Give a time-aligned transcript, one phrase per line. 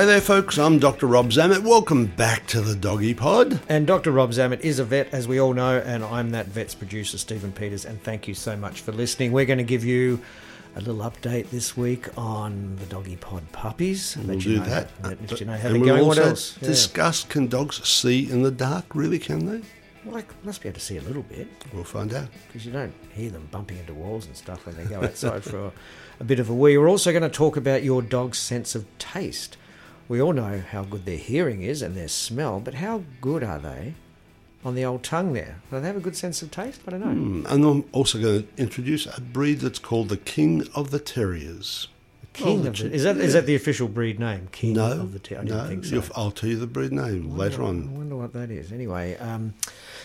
[0.00, 0.56] Hi there, folks.
[0.58, 1.06] I'm Dr.
[1.06, 1.62] Rob Zammit.
[1.62, 3.60] Welcome back to the Doggy Pod.
[3.68, 4.10] And Dr.
[4.10, 7.52] Rob Zammit is a vet, as we all know, and I'm that vet's producer, Stephen
[7.52, 7.84] Peters.
[7.84, 9.30] And thank you so much for listening.
[9.30, 10.18] We're going to give you
[10.74, 14.16] a little update this week on the Doggy Pod puppies.
[14.16, 14.88] We'll Let do know that.
[15.02, 16.06] how- Let uh, you know uh, how and they're going.
[16.06, 16.56] What else?
[16.62, 16.68] Yeah.
[16.68, 18.94] discuss can dogs see in the dark?
[18.94, 19.60] Really, can they?
[20.06, 22.28] Well, I must be able to see a little bit We'll find out.
[22.46, 25.66] because you don't hear them bumping into walls and stuff when they go outside for
[25.66, 25.72] a,
[26.20, 26.78] a bit of a wee.
[26.78, 29.58] We're also going to talk about your dog's sense of taste.
[30.10, 33.60] We all know how good their hearing is and their smell, but how good are
[33.60, 33.94] they
[34.64, 35.60] on the old tongue there?
[35.70, 36.80] Do they have a good sense of taste?
[36.88, 37.12] I don't know.
[37.12, 40.98] Hmm, And I'm also going to introduce a breed that's called the King of the
[40.98, 41.86] Terriers.
[42.32, 43.40] King Oh, of the, the- is that is yeah.
[43.40, 44.48] that the official breed name?
[44.50, 45.68] King No, of the Ter- I didn't no.
[45.68, 46.02] think so.
[46.16, 47.88] I'll tell you the breed name later on.
[47.94, 48.72] I wonder what that is.
[48.72, 49.54] Anyway, um,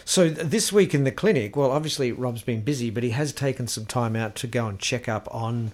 [0.05, 3.33] so th- this week in the clinic, well, obviously Rob's been busy, but he has
[3.33, 5.71] taken some time out to go and check up on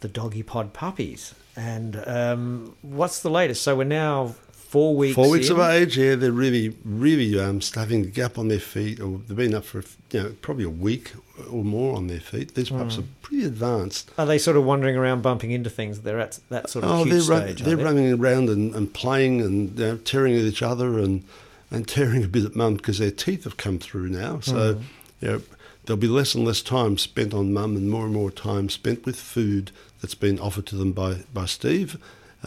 [0.00, 1.32] the doggy pod puppies.
[1.58, 3.62] And um, what's the latest?
[3.62, 5.14] So we're now four weeks.
[5.16, 5.54] Four weeks in.
[5.58, 9.18] of age, yeah, they're really, really um, starting to get up on their feet, or
[9.26, 9.82] they've been up for
[10.12, 11.12] you know probably a week
[11.50, 12.54] or more on their feet.
[12.54, 13.00] These pups Hmm.
[13.00, 14.10] are pretty advanced.
[14.18, 16.02] Are they sort of wandering around bumping into things?
[16.02, 17.62] They're at that sort of Oh, cute they're, run, stage.
[17.62, 17.82] they're they?
[17.84, 21.24] running around and, and playing and you know, tearing at each other and,
[21.72, 24.38] and tearing a bit at mum because their teeth have come through now.
[24.40, 24.82] So Hmm.
[25.20, 25.42] you know,
[25.86, 29.04] there'll be less and less time spent on mum and more and more time spent
[29.06, 29.70] with food
[30.00, 31.96] that's been offered to them by, by Steve.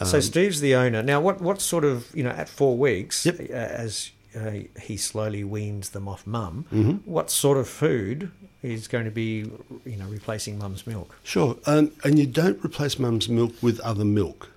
[0.04, 1.02] So Um, Steve's the owner.
[1.02, 3.40] Now, what what sort of you know at four weeks, Yep.
[3.40, 7.10] uh, as uh, he slowly weans them off mum, Mm-hmm.
[7.10, 8.30] what sort of food
[8.62, 9.50] is going to be
[9.84, 11.14] you know replacing mum's milk?
[11.24, 14.48] Sure, um, and you don't replace mum's milk with other milk.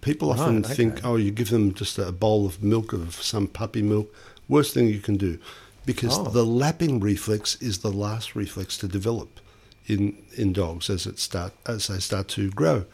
[0.00, 3.46] People often Right, think, oh, you give them just a bowl of milk of some
[3.48, 4.14] puppy milk.
[4.48, 5.38] Worst thing you can do,
[5.86, 6.24] because Oh.
[6.24, 9.40] the lapping reflex is the last reflex to develop
[9.86, 12.84] in in dogs as it start as they start to grow.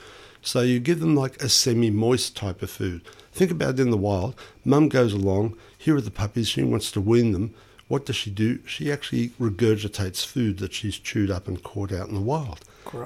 [0.43, 3.03] So you give them like a semi-moist type of food.
[3.33, 4.35] Think about it in the wild.
[4.65, 5.57] Mum goes along.
[5.77, 6.49] Here are the puppies.
[6.49, 7.55] She wants to wean them.
[7.89, 8.61] What does she do?
[8.67, 12.61] She actually regurgitates food that she's chewed up and caught out in the wild.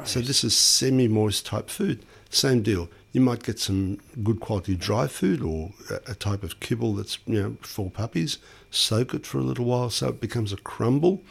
[0.07, 2.05] So this is semi-moist type food.
[2.31, 2.89] Same deal.
[3.13, 7.19] You might get some good quality dry food or a, a type of kibble that's
[7.27, 8.39] you know for puppies.
[8.71, 11.23] Soak it for a little while so it becomes a crumble.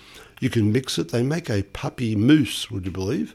[0.44, 1.10] You can mix it.
[1.10, 2.70] They make a puppy mousse.
[2.70, 3.34] Would you believe?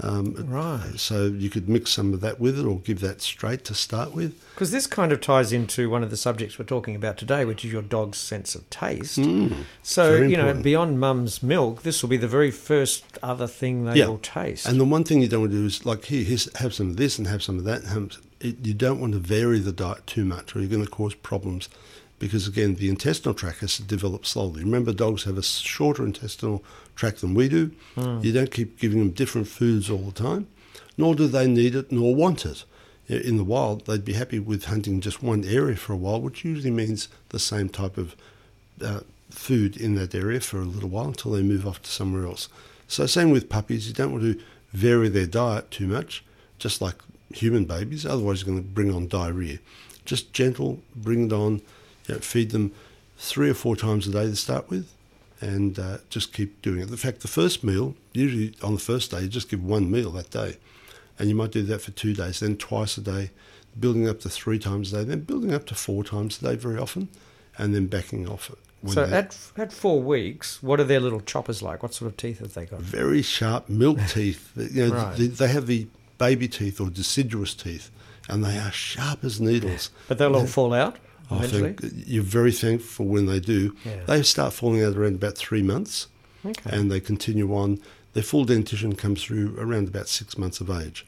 [0.00, 0.92] Um, Right.
[0.96, 4.14] So you could mix some of that with it, or give that straight to start
[4.14, 4.32] with.
[4.54, 7.64] Because this kind of ties into one of the subjects we're talking about today, which
[7.64, 9.14] is your dog's sense of taste.
[9.16, 9.56] so Mm.
[9.82, 14.06] very you know, beyond mum's milk, this will be the very first other thing they
[14.06, 14.68] will taste.
[14.68, 16.24] And the one thing you don't want to do is like here,
[16.56, 17.82] have some of this and have some of that.
[18.38, 21.14] It, you don't want to vary the diet too much, or you're going to cause
[21.14, 21.68] problems.
[22.18, 24.64] Because again, the intestinal tract has to develop slowly.
[24.64, 26.64] Remember, dogs have a shorter intestinal
[26.94, 27.72] tract than we do.
[27.94, 28.20] Hmm.
[28.22, 30.46] You don't keep giving them different foods all the time.
[30.96, 32.64] nor do they need it nor want it.
[33.08, 36.44] In the wild, they'd be happy with hunting just one area for a while, which
[36.44, 38.16] usually means the same type of
[38.82, 42.26] uh, food in that area for a little while until they move off to somewhere
[42.26, 42.48] else.
[42.88, 44.40] So, same with puppies, you don't want to
[44.72, 46.24] vary their diet too much,
[46.58, 46.96] just like
[47.32, 49.58] human babies, otherwise, you're going to bring on diarrhea.
[50.04, 51.62] Just gentle, bring it on,
[52.06, 52.72] you know, feed them
[53.18, 54.92] three or four times a day to start with,
[55.40, 56.88] and uh, just keep doing it.
[56.90, 60.10] In fact, the first meal, usually on the first day, you just give one meal
[60.12, 60.56] that day,
[61.18, 63.30] and you might do that for two days, then twice a day,
[63.78, 66.56] building up to three times a day, then building up to four times a day
[66.56, 67.08] very often,
[67.58, 68.58] and then backing off it.
[68.82, 71.82] when So at at four weeks, what are their little choppers like?
[71.82, 72.80] What sort of teeth have they got?
[72.80, 74.52] very sharp milk teeth.
[74.56, 75.16] You know, Right.
[75.16, 75.86] they, they have the
[76.18, 77.90] baby teeth or deciduous teeth,
[78.28, 79.90] and they are sharp as needles.
[80.08, 80.96] But they'll all fall out
[81.30, 83.74] I think you're very thankful when they do.
[83.84, 84.04] Yeah.
[84.06, 86.06] They start falling out around about three months,
[86.44, 86.70] Okay.
[86.76, 87.80] and they continue on.
[88.12, 91.04] Their full dentition comes through around about six months of age.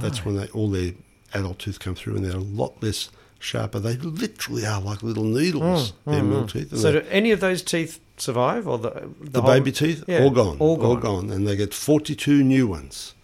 [0.00, 0.92] That's when they all their
[1.34, 3.78] adult teeth come through, and they're a lot less sharper.
[3.80, 5.92] They literally are like little needles.
[6.06, 6.70] their milk teeth.
[6.72, 9.72] and Mm, So they- do any of those teeth survive, or the the whole- baby
[9.72, 11.30] teeth, Yeah, all gone, all gone.
[11.30, 13.14] and they get forty-two new ones.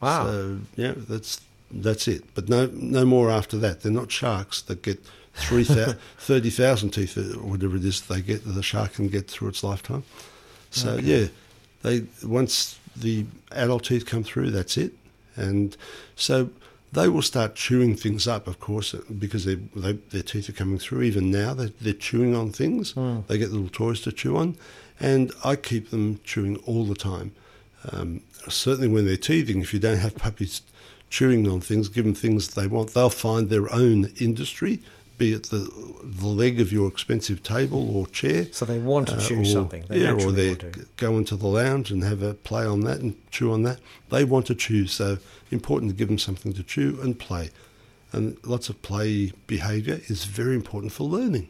[0.00, 0.26] Wow.
[0.26, 1.40] So yeah, that's
[1.70, 2.24] that's it.
[2.34, 3.82] But no, no more after that.
[3.82, 5.02] They're not sharks that get
[5.36, 8.42] three thou- 30,000 teeth or whatever it is they get.
[8.44, 10.04] The shark can get through its lifetime.
[10.70, 11.26] So yeah,
[11.82, 14.92] they once the adult teeth come through, that's it.
[15.36, 15.76] And
[16.16, 16.50] so
[16.92, 20.52] they will start chewing things up, of course, uh, because they, they, their teeth are
[20.52, 21.02] coming through.
[21.02, 22.92] Even now, they're, they're chewing on things.
[22.92, 23.20] Hmm.
[23.26, 24.56] They get little toys to chew on,
[24.98, 27.32] and I keep them chewing all the time.
[27.92, 30.62] Um, certainly, when they're teething, if you don't have puppies
[31.10, 34.80] chewing on things, give them things they want, they'll find their own industry,
[35.18, 35.70] be it the
[36.02, 38.46] the leg of your expensive table or chair.
[38.52, 39.84] So they want to uh, chew or- something.
[39.88, 40.56] They yeah, or they
[40.96, 43.80] go into the lounge and have a play on that and chew on that.
[44.10, 45.18] They want to chew, so
[45.50, 47.50] important to give them something to chew and play.
[48.12, 51.48] And lots of play behaviour is very important for learning.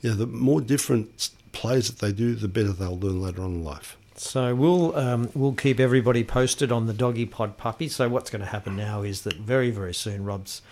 [0.00, 3.54] You know, the more different plays that they do, the better they'll learn later on
[3.54, 3.96] in life.
[4.18, 7.88] So we'll um, we'll keep everybody posted on the doggy pod puppy.
[7.88, 10.62] So what's going to happen now is that very very soon Rob's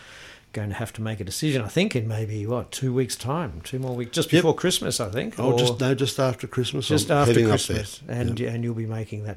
[0.55, 1.61] going to have to make a decision.
[1.62, 4.41] I think in maybe what two weeks time, two more weeks, just Yep.
[4.41, 5.01] before Christmas.
[5.01, 5.35] I think.
[5.39, 6.89] Oh, or just no, just after Christmas.
[6.89, 8.51] just I'm after Christmas, and Yeah.
[8.53, 9.37] and you'll be making that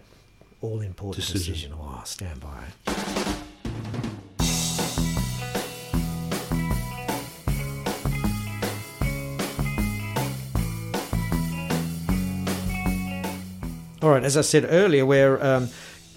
[0.62, 1.54] all important decision.
[1.54, 1.74] Decision.
[1.78, 2.64] Oh, stand by.
[14.02, 15.70] All right, as I said earlier, where um,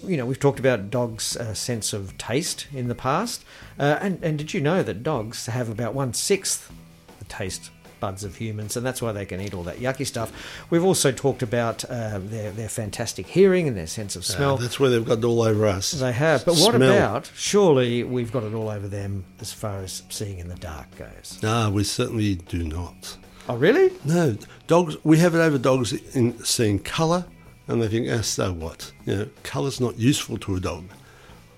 [0.05, 3.43] you know we've talked about dogs' uh, sense of taste in the past,
[3.79, 6.71] uh, and and did you know that dogs have about one sixth
[7.19, 7.69] the taste
[7.99, 10.31] buds of humans, and that's why they can eat all that yucky stuff.
[10.71, 14.57] We've also talked about uh, their their fantastic hearing and their sense of Uh, smell.
[14.57, 15.91] that's where they've got it all over us.
[15.91, 16.91] They have, but what Smell.
[16.97, 17.31] about?
[17.35, 21.37] Surely we've got it all over them as far as seeing in the dark goes.
[21.43, 23.17] No, we certainly do not.
[23.49, 23.91] Oh, really?
[24.05, 24.35] No,
[24.67, 24.95] dogs.
[25.03, 27.25] We have it over dogs in seeing colour,
[27.71, 28.91] and they think, "Ah, so what?
[29.05, 30.85] You know, colour's not useful to a dog.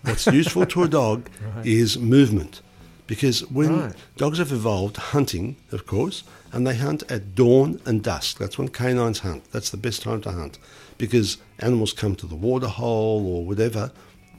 [0.04, 1.30] What's useful to a dog
[1.64, 2.62] is movement,
[3.08, 3.96] because when Right.
[4.18, 8.38] dogs have evolved hunting, of course, and they hunt at dawn and dusk.
[8.38, 9.44] That's when canines hunt.
[9.52, 10.60] That's the best time to hunt,
[10.98, 13.92] because animals come to the water hole or whatever.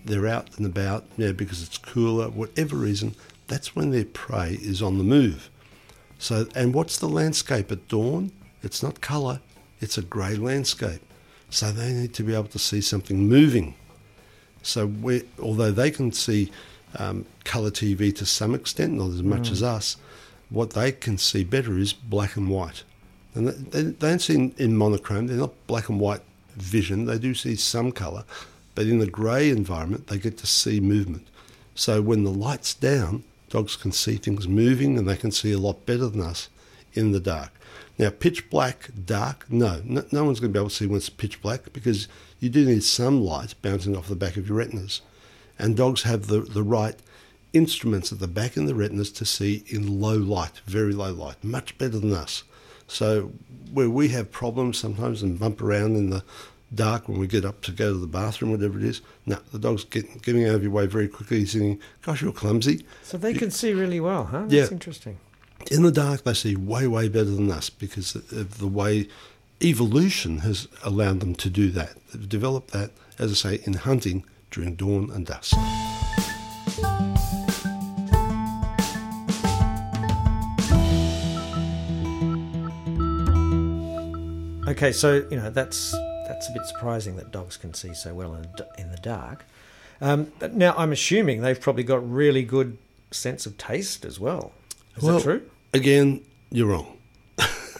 [0.04, 3.14] They're out and about, you know, because it's cooler, whatever reason.
[3.48, 5.48] That's when their prey is on the move.
[6.18, 8.30] So, and what's the landscape at dawn?
[8.62, 9.40] It's not colour,
[9.80, 11.00] it's a grey landscape.
[11.50, 13.74] So they need to be able to see something moving.
[14.62, 16.50] So, we, although they can see
[16.98, 19.96] um, colour TV to some extent, not as much as us,
[20.50, 22.82] what they can see better is black and white.
[23.34, 26.22] And they, they they don't see in, in monochrome, they're not black and white
[26.56, 28.24] vision, they do see some colour,
[28.74, 31.26] but in the grey environment, they get to see movement.
[31.74, 35.58] So when the light's down, dogs can see things moving and they can see a
[35.58, 36.48] lot better than us
[36.94, 37.52] in the dark.
[37.98, 40.96] Now, pitch black, dark, no, no, no one's going to be able to see when
[40.96, 42.08] it's pitch black because
[42.40, 45.00] you do need some light bouncing off the back of your retinas.
[45.58, 46.96] And dogs have the, the right
[47.52, 51.42] instruments at the back of the retinas to see in low light, very low light,
[51.44, 52.42] much better than us.
[52.88, 53.32] So
[53.72, 56.24] where we have problems sometimes and bump around in the
[56.74, 59.58] dark when we get up to go to the bathroom, whatever it is, no, the
[59.60, 62.84] dog's get, getting out of your way very quickly, saying, gosh, you're clumsy.
[63.04, 64.42] So they can see really well, huh?
[64.42, 64.68] That's Yeah.
[64.72, 65.18] interesting.
[65.70, 69.08] In the dark, they see way, way better than us because of the way
[69.62, 71.96] evolution has allowed them to do that.
[72.12, 75.56] They've developed that, as I say, in hunting during dawn and dusk.
[84.68, 85.92] Okay, so you know that's
[86.26, 89.46] that's a bit surprising that dogs can see so well in, the in the dark.
[90.02, 92.76] Um, but now I'm assuming they've probably got really good
[93.10, 94.52] sense of taste as well.
[94.96, 95.50] Is well, that true?
[95.74, 96.96] Again, you're wrong.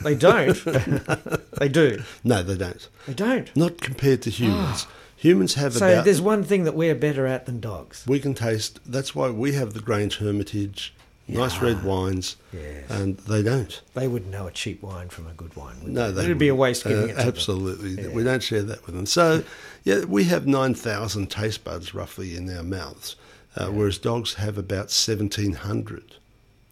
[0.03, 0.53] They don't.
[1.59, 2.03] they do.
[2.25, 2.89] No, they don't.
[3.07, 3.55] They don't.
[3.57, 4.87] Not compared to humans.
[5.17, 6.05] humans have a So about.
[6.05, 8.05] there's one thing that we're better at than dogs.
[8.07, 8.81] We can taste.
[8.85, 10.93] That's why we have the Grange Hermitage,
[11.29, 12.91] nice red wines, Yes.
[12.91, 13.81] and they don't.
[13.95, 15.77] They wouldn't know a cheap wine from a good wine.
[15.85, 16.25] Would No, they?
[16.25, 16.61] it'd be a wouldn't.
[16.61, 17.27] waste giving Uh, it to.
[17.29, 19.07] Absolutely, we don't share that with them.
[19.07, 19.43] So,
[19.85, 23.17] yeah, we have nine thousand taste buds roughly in our mouths,
[23.57, 26.17] uh, whereas dogs have about seventeen hundred.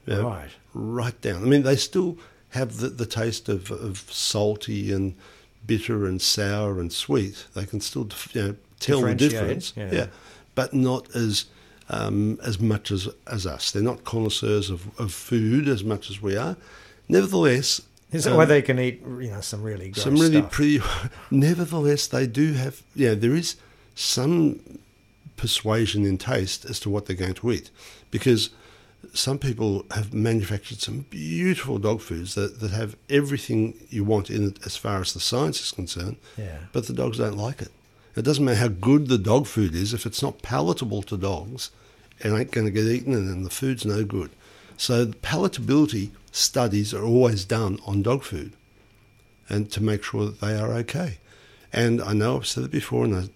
[0.07, 0.51] Right.
[0.75, 1.43] right down.
[1.43, 2.19] I mean, they still
[2.51, 5.15] have the, the taste of, of salty and
[5.67, 7.47] bitter and sour and sweet.
[7.55, 9.73] They can still you know, tell the difference.
[9.77, 10.07] yeah.
[10.55, 11.47] but not as
[11.89, 13.71] um, as much as as us.
[13.71, 16.57] They're not connoisseurs of, of food as much as we are.
[17.09, 20.39] Nevertheless, Is that um, why they can eat, you know, some really gross some really
[20.39, 20.51] stuff?
[20.51, 20.81] pretty.
[21.31, 22.83] Nevertheless, they do have.
[22.95, 23.57] Yeah, there is
[23.95, 24.61] some
[25.37, 27.71] persuasion in taste as to what they're going to eat,
[28.11, 28.51] because
[29.15, 34.49] some people have manufactured some beautiful dog foods that, that have everything you want in
[34.49, 36.17] it as far as the science is concerned.
[36.37, 36.59] Yeah.
[36.73, 37.71] But the dogs don't like it.
[38.17, 41.71] It doesn't matter how good the dog food is if it's not palatable to dogs,
[42.21, 44.31] it ain't going to get eaten, and then the food's no good.
[44.77, 48.53] So the palatability studies are always done on dog food
[49.49, 51.19] and to make sure that they are okay.
[51.73, 53.31] And I know I've said it before, and it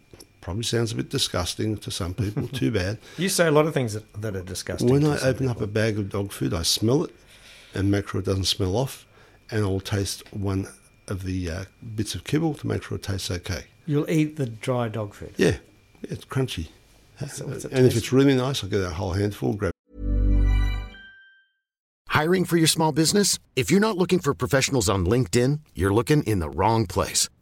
[0.47, 2.99] probably sounds a bit disgusting to some people, too bad.
[3.19, 4.89] You say a lot of things that, that are disgusting.
[4.89, 7.13] When to I some open up a bag of dog food, I smell it
[7.75, 9.07] and make sure it doesn't smell off,
[9.51, 10.69] and I'll taste one
[11.09, 11.65] of the uh,
[11.97, 13.65] bits of kibble to make sure it tastes okay.
[13.87, 15.35] You'll eat the dry dog food.
[15.37, 15.57] Yeah,
[16.03, 16.69] it's crunchy.
[17.27, 19.73] So it and if it's really nice, I'll get a whole handful, grab
[22.07, 23.41] Hiring for your small business?
[23.57, 27.29] If you're not looking for professionals on LinkedIn, you're looking in the wrong place.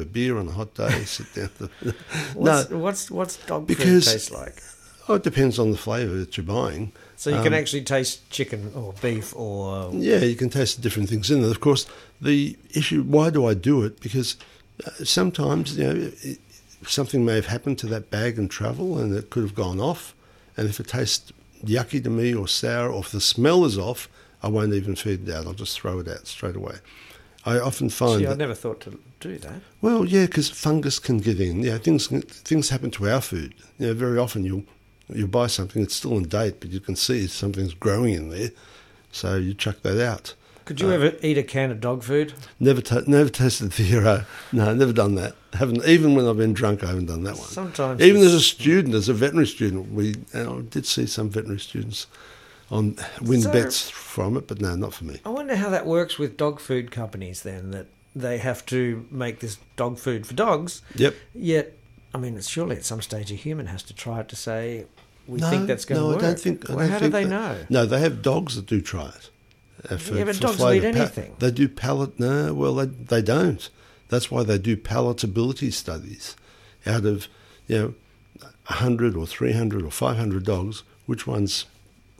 [0.00, 1.50] A beer on a hot day, sit down.
[1.82, 1.92] no,
[2.34, 4.62] What's, what's what's dog Because- food taste like?
[5.08, 6.92] oh, it depends on the flavour that you're buying.
[7.16, 10.82] So you Um, can actually taste chicken or beef or Yeah, you can taste the
[10.82, 11.50] different things in it.
[11.50, 11.84] Of course,
[12.20, 14.00] the issue why do I do it?
[14.00, 14.36] Because
[14.86, 16.38] uh, sometimes you know it,
[16.86, 20.14] something may have happened to that bag in travel, and it could have gone off.
[20.56, 21.32] And if it tastes
[21.64, 24.08] yucky to me or sour, or if the smell is off,
[24.42, 25.46] I won't even feed it out.
[25.46, 26.76] I'll just throw it out straight away.
[27.44, 29.60] I often find Gee, I never thought to do that.
[29.80, 31.62] well, yeah, because fungus can get in.
[31.62, 33.54] Yeah, things things happen to our food.
[33.78, 34.64] You know, very often you'll
[35.08, 38.50] you buy something it's still in date, but you can see something's growing in there,
[39.10, 40.34] so you chuck that out.
[40.64, 42.32] Could you uh, ever eat a can of dog food?
[42.60, 44.24] Never, ta never tasted the hero.
[44.52, 45.34] No, never done that.
[45.54, 46.84] Haven't even when I've been drunk.
[46.84, 47.48] I haven't done that one.
[47.48, 51.58] Sometimes even as a student, as a veterinary student, we I did see some veterinary
[51.58, 52.06] students
[52.70, 55.20] on win So- bets from it, but no, not for me.
[55.24, 59.40] I wonder how that works with dog food companies then, that they have to make
[59.40, 60.82] this dog food for dogs.
[60.96, 61.14] Yep.
[61.34, 61.76] Yet,
[62.14, 64.86] I mean, it's surely at some stage a human has to try it to say,
[65.26, 66.22] we no, think that's going no, to work.
[66.22, 66.70] No, I don't think.
[66.70, 67.66] I Well, don't how think do they that- know?
[67.68, 69.30] No, they have dogs that do try it.
[69.90, 71.36] uh, for- Yeah, but dogs will eat anything.
[71.38, 72.18] they do palate.
[72.20, 73.68] No, well, they, they don't.
[74.08, 76.34] That's why they do palatability studies
[76.84, 77.28] out of
[77.68, 77.94] you know
[78.64, 80.82] hundred or three hundred or five hundred dogs.
[81.06, 81.64] Which ones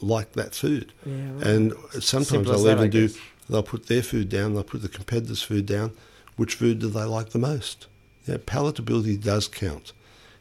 [0.00, 0.92] like that food?
[1.04, 1.46] Yeah, right.
[1.46, 3.08] And sometimes Simple they'll that, even do.
[3.48, 4.54] They'll put their food down.
[4.54, 5.92] They'll put the competitor's food down.
[6.36, 7.86] Which food do they like the most?
[8.26, 9.92] Yeah, palatability does count,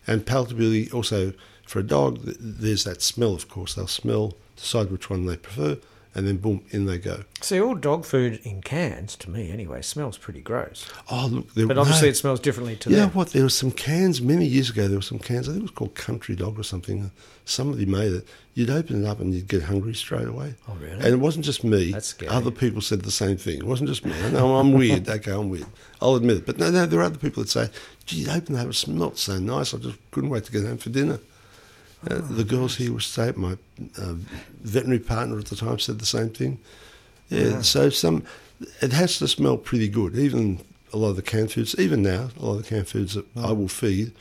[0.05, 1.33] and palatability also
[1.65, 2.19] for a dog.
[2.23, 3.73] There's that smell, of course.
[3.75, 5.77] They'll smell, decide which one they prefer,
[6.15, 7.23] and then boom, in they go.
[7.41, 10.89] See, all dog food in cans, to me anyway, smells pretty gross.
[11.11, 12.11] Oh, look, there, But obviously no.
[12.11, 13.09] it smells differently to You them.
[13.11, 13.29] what?
[13.29, 14.87] There were some cans many years ago.
[14.87, 15.47] There were some cans.
[15.47, 17.11] I think it was called Country Dog or something.
[17.45, 18.27] Somebody made it.
[18.55, 20.55] You'd open it up and you'd get hungry straight away.
[20.67, 20.93] Oh, really?
[20.93, 21.91] And it wasn't just me.
[21.91, 22.29] That's scary.
[22.29, 23.57] Other people said the same thing.
[23.59, 24.13] It wasn't just me.
[24.31, 25.07] Know I'm weird.
[25.09, 25.67] Okay, I'm weird.
[26.01, 26.45] I'll admit it.
[26.45, 27.69] But no, no, there are other people that say,
[28.05, 28.67] "Gee, you'd open that.
[28.67, 29.73] It smelled so nice.
[29.73, 31.19] I just couldn't wait to get home for dinner."
[32.09, 33.57] Uh, the girls here were say my
[33.97, 34.13] uh,
[34.61, 36.59] veterinary partner at the time said the same thing.
[37.29, 38.23] Yeah, so some
[38.81, 40.15] it has to smell pretty good.
[40.17, 40.59] Even
[40.93, 43.25] a lot of the canned foods, even now, a lot of the canned foods that
[43.37, 44.11] I will feed,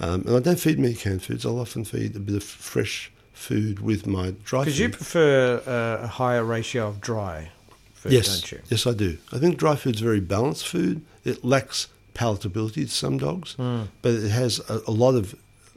[0.00, 1.44] um, and I don't feed many canned foods.
[1.46, 4.64] I'll often feed a bit of fresh food with my dry food.
[4.66, 7.50] Because you prefer uh, a higher ratio of dry
[7.94, 8.60] food, yes, don't you?
[8.68, 9.18] yes, I do.
[9.32, 11.02] I think dry food's very balanced food.
[11.24, 13.82] It lacks palatability to some dogs, Hmm.
[14.02, 15.34] but it has a, a lot of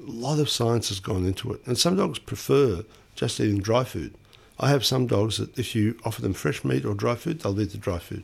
[0.07, 1.61] a lot of science has gone into it.
[1.65, 2.83] And some dogs prefer
[3.15, 4.13] just eating dry food.
[4.59, 7.59] I have some dogs that if you offer them fresh meat or dry food, they'll
[7.59, 8.23] eat the dry food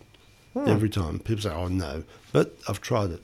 [0.54, 0.68] Hmm.
[0.68, 1.20] every time.
[1.20, 3.24] People say, "Oh no," but I've tried it,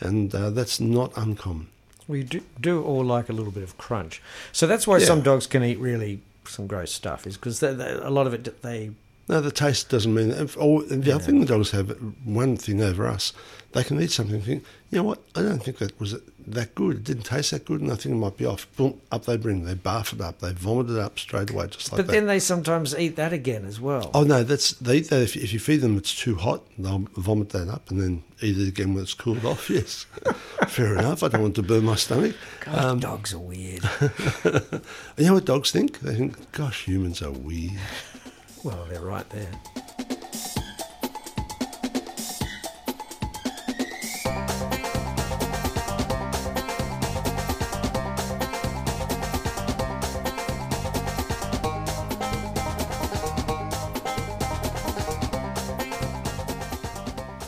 [0.00, 1.68] and uh, that's not uncommon.
[2.08, 4.20] We do, do all like a little bit of crunch.
[4.52, 5.06] So that's why Yeah.
[5.06, 8.90] some dogs can eat really some gross stuff, is because a lot of it, they.
[9.28, 10.30] No, the taste doesn't mean.
[10.30, 11.90] If, or, and the other thing the dogs have
[12.24, 13.32] one thing over us.
[13.72, 15.18] They can eat something and think, you know what?
[15.34, 16.14] I don't think that was
[16.46, 16.98] that good.
[16.98, 18.68] It didn't taste that good, and I think it might be off.
[18.76, 19.64] Boom, up they bring.
[19.64, 20.38] They barf it up.
[20.38, 22.12] They vomit it up straight away, just like But that.
[22.12, 24.12] then they sometimes eat that again as well.
[24.14, 25.22] oh no, that's they eat that.
[25.22, 26.62] If, if you feed them, it's too hot.
[26.78, 29.68] They'll vomit that up and then eat it again when it's cooled off.
[29.74, 30.06] Yes,
[30.68, 31.24] fair enough.
[31.24, 32.36] I don't want to burn my stomach.
[32.60, 33.82] God, Um, dogs are weird.
[34.44, 35.98] you know what dogs think?
[35.98, 37.72] They think, "Gosh, humans are weird."
[38.64, 39.46] Well, they're right there.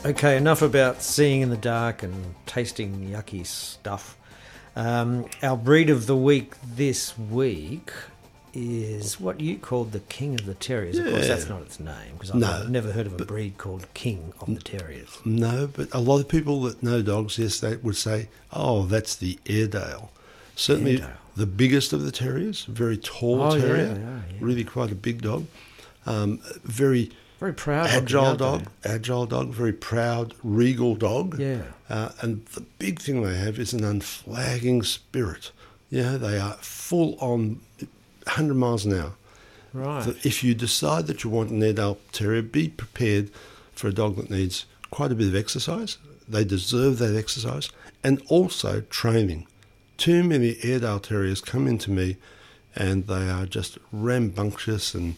[0.05, 4.17] Okay, enough about seeing in the dark and tasting yucky stuff.
[4.77, 7.91] Um, our breed of the week this week
[8.55, 10.99] is what you called the King of the Terriers.
[10.99, 11.35] Of course, Yeah.
[11.35, 14.61] that's not its name because I've never heard of a breed called King of the
[14.61, 15.09] Terriers.
[15.25, 19.15] No, but a lot of people that know dogs, yes, they would say, "Oh, that's
[19.17, 20.11] the Airedale."
[20.55, 21.11] Certainly, Airedale.
[21.37, 24.21] the biggest of the terriers, very tall Oh, yeah, terrier, yeah, yeah.
[24.41, 25.47] really quite a big dog,
[26.07, 27.85] um, very Very proud.
[27.87, 31.39] looking, agile aren't dog, agile dog, very proud, regal dog.
[31.39, 31.63] Yeah.
[31.91, 35.51] Uh, and the big thing they have is an unflagging spirit.
[35.91, 37.61] Yeah, they are full on
[38.27, 39.13] 100 miles an hour.
[39.73, 40.05] Right.
[40.07, 43.31] that if you decide that you want an Airedale Terrier, be prepared
[43.73, 45.99] for a dog that needs quite a bit of exercise.
[46.27, 47.69] They deserve that exercise
[48.03, 49.47] and also training.
[49.99, 52.17] Too many Airedale Terriers come into me
[52.75, 55.17] and they are just rambunctious and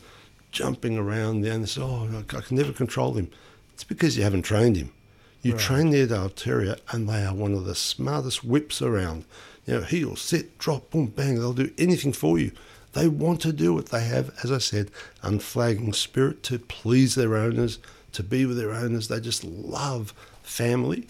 [0.51, 3.31] jumping around there and they say, Oh, I can never control him.
[3.75, 4.93] It's because you haven't trained him.
[5.41, 9.25] You train the Airedale Terrier and they are one of the smartest whips around.
[9.67, 11.37] You know, heel, sit, drop, boom, bang.
[11.37, 12.51] They'll do anything for you.
[12.93, 13.87] They want to do it.
[13.87, 14.91] They have, as I said,
[15.23, 17.79] unflagging spirit to please their owners,
[18.13, 19.09] to be with their owners.
[19.09, 21.07] They just love family,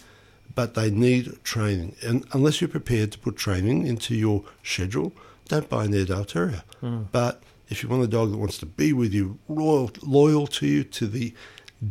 [0.54, 1.94] but they need training.
[2.02, 5.12] And unless you're prepared to put training into your schedule,
[5.46, 6.62] don't buy an Airedale Terrier.
[6.80, 7.02] Hmm.
[7.12, 10.66] But if you want a dog that wants to be with you, loyal, loyal to
[10.66, 11.32] you to the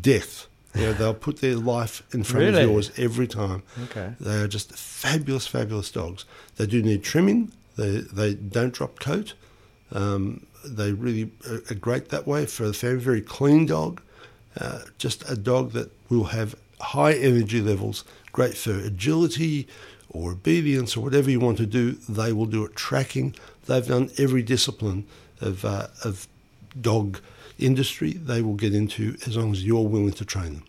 [0.02, 2.63] death, you know, they'll put their life in front Really?
[2.63, 3.63] of yours every time.
[3.86, 4.13] Okay.
[4.19, 6.26] They are just fabulous, fabulous dogs.
[6.58, 7.52] They do need trimming.
[7.78, 9.34] They they don't drop coat.
[9.91, 13.00] Um, they really are great that way for the family.
[13.00, 14.02] Very clean dog.
[14.60, 18.04] Uh, just a dog that will have high energy levels.
[18.32, 19.67] Great for agility
[20.10, 21.93] or obedience or whatever you want to do.
[22.10, 22.76] They will do it.
[22.76, 23.36] Tracking.
[23.65, 25.06] They've done every discipline
[25.41, 26.28] of uh, of
[26.80, 27.19] dog
[27.60, 28.13] industry.
[28.13, 30.63] They will get into as long as you're willing to train them.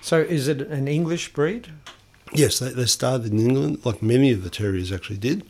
[0.00, 1.68] So, is it an English breed?
[2.32, 5.44] Yes, they, they started in England, like many of the terriers actually did,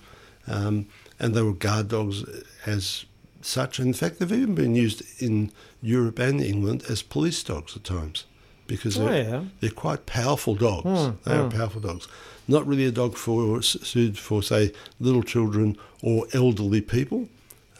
[0.47, 0.87] um,
[1.19, 2.25] and they were guard dogs
[2.65, 3.05] as
[3.43, 3.79] such.
[3.81, 5.51] In fact, they've even been used in
[5.83, 8.25] Europe and England as police dogs at times
[8.67, 9.45] because Oh, they're, yeah.
[9.61, 10.85] they're quite powerful dogs.
[10.87, 12.07] Hmm, they are powerful dogs.
[12.47, 17.29] Not really a dog for suited for say little children or elderly people.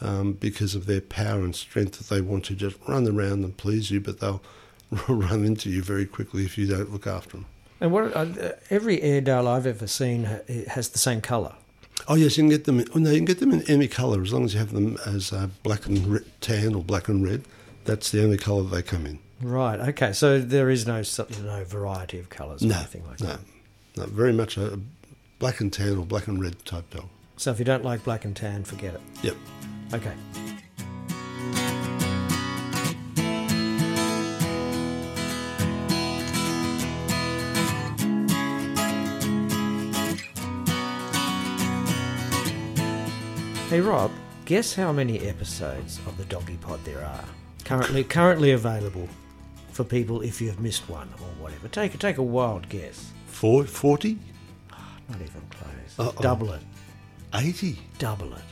[0.03, 3.55] Um, because of their power and strength, that they want to just run around and
[3.55, 4.41] please you, but they'll
[5.07, 7.45] run into you very quickly if you don't look after them.
[7.79, 11.53] And what uh, every Airedale I've ever seen ha- has the same colour.
[12.07, 12.79] Oh yes, you can get them.
[12.79, 14.73] In, oh, no, you can get them in any colour as long as you have
[14.73, 17.43] them as uh, black and re- tan or black and red.
[17.85, 19.19] That's the only colour they come in.
[19.41, 19.79] Right.
[19.89, 20.13] Okay.
[20.13, 21.01] So there is no
[21.43, 23.39] no variety of colours or No, anything like no, that.
[23.97, 24.79] no, very much a
[25.39, 27.07] black and tan or black and red type dog.
[27.37, 29.01] So if you don't like black and tan, forget it.
[29.23, 29.35] Yep.
[29.93, 30.13] Okay.
[43.71, 44.11] Hey Rob,
[44.43, 47.23] guess how many episodes of the Doggy Pod there are
[47.63, 49.07] currently currently available
[49.71, 51.69] for people if you have missed one or whatever.
[51.69, 53.13] Take take a wild guess.
[53.27, 54.19] Four, 40?
[55.07, 55.97] Not even close.
[55.97, 56.21] Uh-oh.
[56.21, 56.59] Double it.
[57.33, 57.79] 80?
[57.97, 58.43] Double it.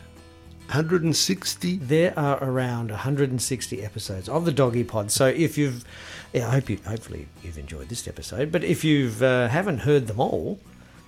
[0.68, 1.76] 160.
[1.80, 5.12] There are around 160 episodes of the Doggy Pod.
[5.12, 5.84] So if you've,
[6.32, 8.54] yeah, I hope you, hopefully you've enjoyed this episode.
[8.54, 10.62] But if you've uh, haven't heard them all,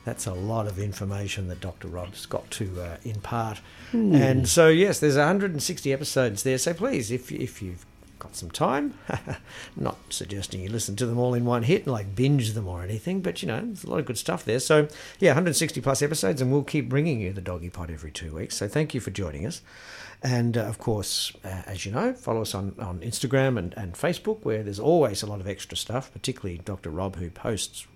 [0.05, 1.87] that's a lot of information that Dr.
[1.87, 3.61] Rob's got to uh, impart.
[3.93, 6.57] And so yes, there's 160 episodes there.
[6.57, 7.85] So please, if if you've
[8.19, 8.93] got some time,
[9.75, 12.83] not suggesting you listen to them all in one hit and like binge them or
[12.83, 14.59] anything, but you know, there's a lot of good stuff there.
[14.59, 14.87] So
[15.19, 18.55] yeah, 160 plus episodes, and we'll keep bringing you the Doggy Pod every two weeks.
[18.55, 19.61] So thank you for joining us.
[20.23, 23.93] And uh, of course, uh, as you know, follow us on, on Instagram and, and
[23.93, 26.91] Facebook, where there's always a lot of extra stuff, particularly Dr.
[26.91, 27.87] Rob, who posts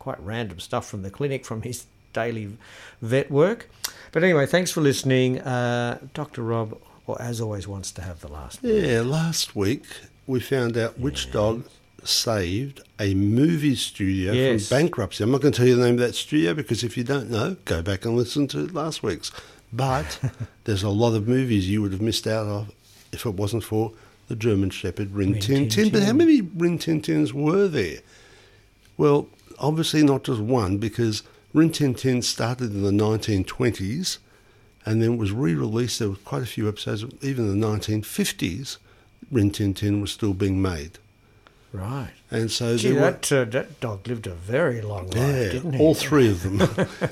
[0.00, 2.56] quite random stuff from the clinic from his daily
[3.00, 3.70] vet work.
[4.10, 5.40] But anyway, thanks for listening.
[5.40, 6.42] Uh, Dr.
[6.42, 8.60] Rob, or as always, wants to have the last.
[8.64, 8.72] word.
[8.84, 9.84] Yeah, last week
[10.26, 11.64] we found out which dog
[12.02, 14.68] saved a movie studio Yes.
[14.68, 15.22] from bankruptcy.
[15.22, 17.30] I'm not going to tell you the name of that studio because if you don't
[17.30, 19.30] know, go back and listen to last week's.
[19.72, 20.18] But
[20.64, 22.72] there's a lot of movies you would have missed out of
[23.12, 23.92] if it wasn't for
[24.28, 25.92] the German Shepherd Rin Rin Tin Tin Tin.
[25.92, 27.98] But how many Rin Tin Tins were there?
[28.96, 29.28] Well,
[29.60, 34.18] obviously not just one because Rin Tin Tin started in the 1920s
[34.86, 35.98] and then was re-released.
[35.98, 38.78] There were quite a few episodes, even in the 1950s.
[39.30, 40.98] Rin Tin Tin was still being made,
[41.72, 42.10] Right.
[42.32, 45.48] and so Gee, there were that, uh, that dog lived a very long life, yeah,
[45.52, 45.78] didn't he?
[45.80, 46.58] all three of them.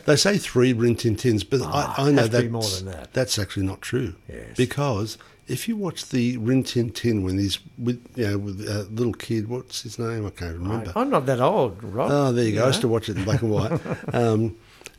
[0.06, 3.12] they say three Rin Tin Tins, but Ah, I, I know that more than that.
[3.12, 4.14] That's actually not true.
[4.28, 4.56] Yes.
[4.56, 5.16] because
[5.48, 9.12] if you watch the Rin Tin Tin when he's with you know with a little
[9.14, 10.26] kid, what's his name?
[10.26, 10.92] I can't remember.
[10.94, 12.11] I'm not that old, Rob.
[12.11, 12.64] Oh, there you go.
[12.64, 13.80] I used to watch it in black and white.
[14.14, 14.56] um,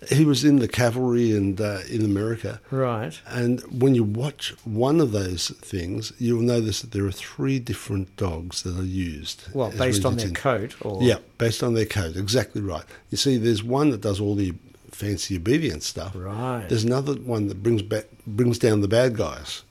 [0.10, 2.62] he was in the cavalry and uh, in America.
[2.72, 3.20] Right.
[3.28, 8.16] And when you watch one of those things, you'll notice that there are three different
[8.16, 9.44] dogs that are used.
[9.54, 10.70] Well, based on their Rin Tin Tin.
[10.70, 12.16] coat, or Yeah, based on their coat.
[12.16, 12.86] Exactly right.
[13.10, 14.54] You see, there's one that does all the
[14.92, 16.14] fancy obedience stuff.
[16.16, 16.66] Right.
[16.68, 19.64] There's another one that brings back brings down the bad guys.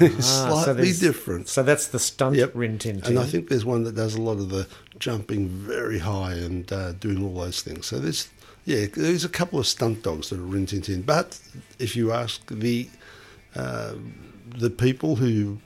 [0.00, 1.48] Ah, slightly there's- different.
[1.48, 2.52] So that's the stunt Yep.
[2.54, 3.10] Rin Tin Tin.
[3.10, 4.66] And I think there's one that does a lot of the
[4.98, 7.86] jumping very high and uh, doing all those things.
[7.86, 8.28] So there's,
[8.64, 11.02] yeah, there's a couple of stunt dogs that are Rin Tin Tin.
[11.02, 11.38] But
[11.78, 12.88] if you ask the
[13.54, 13.94] uh,
[14.58, 15.60] the people who you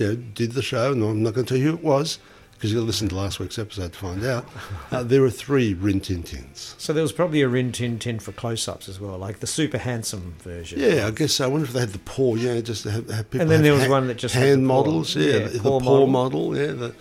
[0.00, 2.18] know, did the show, and I'm not going to tell you who it was,
[2.64, 4.46] because you'll listen to last week's episode to find out,
[4.90, 6.74] uh, there are three Rin Tin Tins.
[6.78, 9.76] So there was probably a Rin Tin Tin for close-ups as well, like the super
[9.76, 10.80] handsome version.
[10.80, 11.44] Yeah, I guess so.
[11.44, 13.62] I wonder if they had the paw, yeah, just to have, have people And then
[13.62, 16.06] there was ha- one that just hand models, yeah, Yeah, the, paw, model.
[16.06, 16.56] model.
[16.56, 16.94] yeah, the,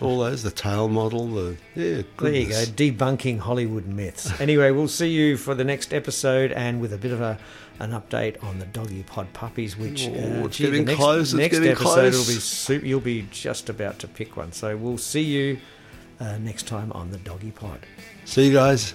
[0.00, 2.02] all those, the tail model, the yeah.
[2.18, 4.40] There you go, debunking Hollywood myths.
[4.40, 7.38] Anyway, we'll see you for the next episode and with a bit of a
[7.80, 9.76] an update on the doggy pod puppies.
[9.76, 12.12] Which Oh, uh, gee, the next, close, next episode close.
[12.28, 12.86] will be super.
[12.86, 14.52] You'll be just about to pick one.
[14.52, 15.58] So we'll see you
[16.20, 17.80] uh, next time on the doggy pod.
[18.24, 18.94] See you guys.